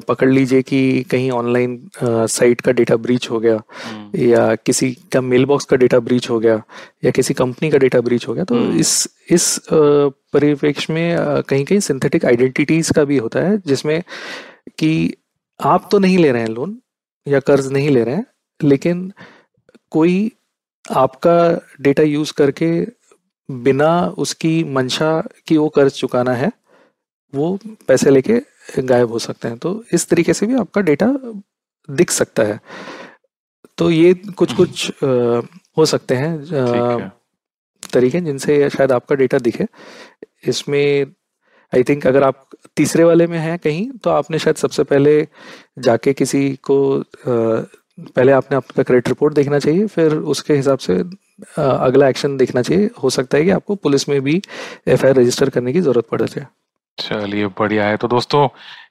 पकड़ 0.08 0.28
लीजिए 0.28 0.62
कि 0.62 1.02
कहीं 1.10 1.30
ऑनलाइन 1.30 1.78
साइट 2.02 2.60
का 2.60 2.72
डेटा 2.72 2.96
ब्रीच 2.96 3.28
हो 3.30 3.40
गया 3.40 3.54
हम्म, 3.54 4.20
या 4.20 4.54
किसी 4.56 4.90
का 5.12 5.20
मेल 5.20 5.44
बॉक्स 5.44 5.64
का 5.64 5.76
डेटा 5.76 5.98
ब्रीच 6.00 6.30
हो 6.30 6.38
गया 6.40 6.62
या 7.04 7.10
किसी 7.10 7.34
कंपनी 7.34 7.70
का 7.70 7.78
डेटा 7.78 8.00
ब्रीच 8.00 8.28
हो 8.28 8.34
गया 8.34 8.44
तो 8.44 8.54
हम्म। 8.54 8.78
इस 8.78 9.08
इस 9.30 9.58
परिप्रेक्ष्य 9.72 10.92
में 10.92 11.42
कहीं 11.48 11.64
कहीं 11.64 11.80
सिंथेटिक 11.80 12.24
आइडेंटिटीज 12.24 12.90
का 12.90 13.04
भी 13.04 13.18
होता 13.18 13.40
है 13.40 13.58
जिसमें 13.66 14.02
कि 14.78 14.92
आप 15.60 15.88
तो 15.92 15.98
नहीं 15.98 16.18
ले 16.18 16.32
रहे 16.32 16.42
हैं 16.42 16.50
लोन 16.50 16.78
या 17.26 17.40
कर्ज 17.40 17.72
नहीं 17.72 17.90
ले 17.90 18.04
रहे 18.04 18.14
हैं 18.14 18.26
लेकिन 18.60 19.12
कोई 19.92 20.30
आपका 20.84 21.36
डेटा 21.80 22.02
यूज़ 22.02 22.32
करके 22.32 22.68
बिना 23.48 23.90
उसकी 24.18 24.62
मंशा 24.64 25.20
की 25.46 25.56
वो 25.56 25.68
कर्ज 25.68 25.92
चुकाना 25.92 26.32
है 26.32 26.50
वो 27.34 27.58
पैसे 27.88 28.10
लेके 28.10 28.40
गायब 28.82 29.10
हो 29.10 29.18
सकते 29.18 29.48
हैं। 29.48 29.58
तो 29.58 29.84
इस 29.92 30.08
तरीके 30.08 30.34
से 30.34 30.46
भी 30.46 30.54
आपका 30.54 30.80
डेटा 30.80 31.06
दिख 31.88 32.10
सकता 32.10 32.42
है। 32.42 32.60
तो 33.78 33.90
ये 33.90 34.14
कुछ 34.14 34.52
कुछ 34.52 34.90
अ, 34.90 35.06
हो 35.78 35.86
सकते 35.86 36.14
हैं 36.14 36.32
है। 36.98 37.10
तरीके 37.92 38.20
जिनसे 38.20 38.70
शायद 38.70 38.92
आपका 38.92 39.14
डेटा 39.16 39.38
दिखे। 39.38 39.66
इसमें 40.48 41.06
आई 41.72 41.82
थिंक 41.82 42.06
अगर 42.06 42.22
आप 42.22 42.48
तीसरे 42.76 43.04
वाले 43.04 43.26
में 43.26 43.38
हैं 43.38 43.58
कहीं 43.58 43.90
तो 44.04 44.10
आपने 44.10 44.38
शायद 44.38 44.56
सबसे 44.56 44.84
पहले 44.84 45.20
जाके 45.78 46.12
किसी 46.12 46.42
को 46.62 46.78
पहले 47.28 48.32
आपने 48.32 48.56
आपका 48.56 48.82
क्रेडिट 48.82 49.08
रिपोर्ट 49.08 49.34
देखना 49.34 49.58
चाहिए 49.58 49.86
फिर 49.86 50.14
उसके 50.34 50.54
हिसाब 50.54 50.78
से 50.78 51.02
अगला 51.58 52.08
एक्शन 52.08 52.36
देखना 52.36 52.62
चाहिए। 52.62 52.90
हो 53.02 53.10
सकता 53.10 53.38
है 53.38 53.44
कि 53.44 53.50
आपको 53.50 53.74
पुलिस 53.74 54.08
में 54.08 54.20
भी 54.20 54.40
एफ़ 54.88 55.06
रजिस्टर 55.06 55.50
करने 55.50 55.72
की 55.72 55.80
ज़रूरत 55.80 56.06
पड़ 56.10 56.22
जाए। 56.22 56.46
चलिए 56.98 57.46
बढ़िया 57.58 57.84
है। 57.84 57.96
तो 57.96 58.08
दोस्तों 58.08 58.48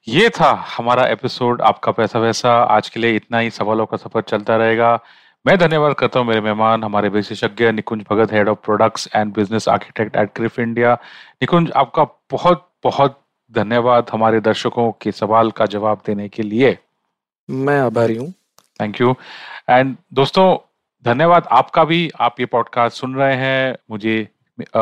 ये 0.07 0.29
था 0.29 0.51
हमारा 0.77 1.05
एपिसोड 1.07 1.61
आपका 1.61 1.91
पैसा 1.91 2.19
वैसा। 2.19 2.53
आज 2.53 2.89
के 2.89 2.99
लिए 2.99 3.15
इतना 3.15 3.39
ही। 3.39 3.49
सवालों 3.49 3.85
का 3.85 3.97
सफ़र 3.97 4.21
चलता 4.21 4.55
रहेगा। 4.57 4.99
मैं 5.45 5.57
धन्यवाद 5.57 5.93
करता 5.93 6.19
हूँ 6.19 6.27
मेरे 6.27 6.41
मेहमान 6.41 6.83
हमारे 6.83 7.09
विशेषज्ञ 7.09 7.71
Nikunj 7.71 8.03
Bhagat 8.09 8.33
head 8.33 8.49
of 8.49 8.57
products 8.65 9.07
and 9.15 9.33
business 9.33 9.67
architect 9.67 10.15
at 10.15 10.33
CRIF 10.35 10.59
India 10.59 10.93
Nikunj 11.41 11.71
आपका 11.71 12.03
बहुत 12.31 12.67
बहुत 12.83 13.19
धन्यवाद 13.51 14.09
हमारे 14.11 14.39
दर्शकों 14.41 14.91
के 15.01 15.11
सवाल 15.11 15.51
का 15.51 15.65
जवाब 15.65 16.01
देने 16.05 16.27
के 16.29 16.43
लिए। 16.43 16.77
मैं 17.49 17.79
आभारी 17.81 18.15
हूँ। 18.15 18.31
थैंक 18.79 19.01
यू 19.01 19.15
एंड 19.69 19.95
दोस्तों 20.13 20.45
धन्यवाद 21.05 21.47
आपका 21.51 21.83
भी। 21.83 22.09
आप 22.19 22.39
ये 22.39 22.45
पॉडकास्ट 22.45 22.97
सुन 22.97 23.15
रहे 23.15 23.35
हैं। 23.35 23.75
मुझे 23.91 24.27
अ, 24.75 24.79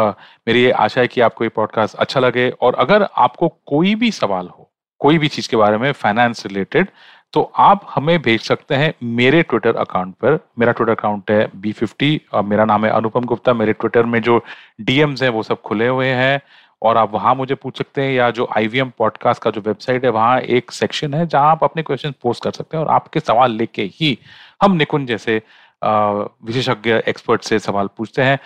मेरी 0.48 0.64
ये 0.64 0.72
आशा 0.72 1.02
है 1.02 1.08
कि 1.08 1.22
आपको 1.22 1.44
ये 1.44 1.50
पॉडकास्ट 1.50 1.96
अच्छा 1.96 2.20
लगे। 2.20 2.50
और 2.62 2.76
अगर 2.76 3.08
आपको 3.18 3.48
कोई 3.66 3.96
भी 3.96 4.12
सवाल 4.12 4.48
हो 4.48 4.70
कोई 5.00 5.18
भी 5.18 5.28
चीज़ 5.28 5.50
के 5.50 5.58
बारे 5.58 5.78
में 5.78 5.92
फाइनेंस 5.92 6.46
रिलेटेड 6.46 6.88
तो 7.34 7.52
आप 7.58 7.86
हमें 7.90 8.22
भेज 8.22 8.42
सकते 8.42 8.76
हैं 8.76 8.94
मेरे 9.04 9.42
ट्विटर 9.42 9.76
अकाउंट 9.76 10.16
पर। 10.16 10.40
मेरा 10.60 10.72
ट्विटर 10.72 10.92
अकाउंट 10.92 11.32
है 11.32 11.50
बी 11.56 11.72
फिफ्टी 11.72 12.22
और 12.34 12.44
मेरा 12.44 12.66
नाम 12.66 12.86
है 12.86 12.92
अनुपम 12.92 13.22
गुप्ता। 13.22 13.54
मेरे 13.54 13.74
ट्विटर 13.74 14.06
में 14.06 14.22
जो 14.22 14.44
डीएम्स 14.82 15.24
हैं 15.24 15.30
वो 15.30 15.44
सब 15.44 15.62
खुले 15.62 15.88
हुए 15.88 16.08
हैं। 16.08 16.42
और 16.84 16.98
आप 16.98 17.14
वहाँ 17.14 17.36
मुझे 17.36 17.56
पूछ 17.56 17.78
सकते 17.78 18.02
हैं 18.02 18.14
या 18.14 18.30
जो 18.30 18.48
आईवीएम 18.58 18.92
पॉडकास्ट 18.98 19.42
का 19.42 19.52
जो 19.52 19.62
वेबसाइट 19.62 20.06
है 20.06 20.12
वहाँ 20.12 20.40
एक 20.40 20.72
सेक्शन 20.72 21.14
है 21.14 21.28
जहाँ 21.28 21.52
आप 21.52 21.64
अपने 21.64 21.84
क्वेश्चन 21.84 22.14
पोस्ट 22.22 22.44
कर 22.44 22.52
सकते 22.52 22.78
हैं 22.78 22.86
और 22.86 22.92
आपके 22.92 23.20
सवाल 23.20 23.52
लेके 23.52 23.84
ही 23.84 24.18
हम 24.62 24.72
निकुंज 24.72 25.08
जैसे 25.08 25.42
विशेषज्ञ 25.84 26.92
एक्सपर्ट 27.08 27.44
से 27.44 27.60
सवाल 27.60 27.90
पूछते 27.98 28.22
हैं। 28.22 28.40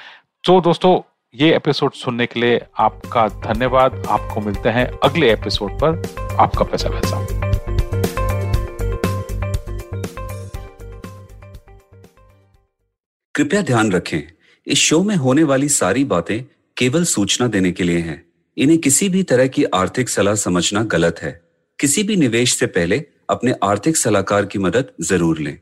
तो 0.44 0.60
दोस्तों, 0.62 1.02
ये 1.36 1.56
एपिसोड 1.56 1.94
सुनने 1.94 2.26
के 2.26 2.40
लिए 2.40 2.60
आपका 2.80 3.28
धन्यवाद। 3.28 4.04
आपको 4.10 4.42
मिलते 4.42 4.70
हैं 4.70 4.86
अगले 5.04 5.32
एपिसोड 5.34 5.72
पर। 5.72 6.02
आपका 6.40 6.66
पैसा 6.66 6.90
वैसा। 6.90 7.26
कृपया 13.36 13.62
ध्यान 13.62 13.92
रखें, 13.92 14.22
इस 14.68 14.78
शो 14.78 15.02
में 15.04 15.16
होने 15.16 15.44
वाली 15.44 15.70
सारी 15.70 16.04
बातें 16.04 16.44
केवल 16.78 17.04
सूचना 17.04 17.48
देने 17.48 17.72
के 17.72 17.84
लिए 17.84 18.00
हैं। 18.00 18.24
इन्हें 18.58 18.80
किसी 18.80 19.10
भी 19.10 19.24
तरह 19.24 19.48
की 19.48 19.64
आर्थिक 19.64 20.10
सलाह 20.10 20.36
समझना 20.36 20.84
गलत 20.84 21.20
है। 21.22 21.32
किसी 21.80 22.04
भी 22.04 22.16
निवेश 22.16 22.58
से 22.58 22.66
पहले 22.66 23.04
अपने 23.30 23.56
आर्थिक 23.64 23.98
सलाहकार 23.98 24.46
की 24.46 24.60
मदद 24.60 24.92
ज़रूर 25.02 25.40
लें। 25.40 25.58